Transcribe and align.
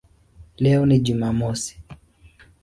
Leo 0.57 0.85
ni 0.85 0.99
Jumamosi". 1.05 1.79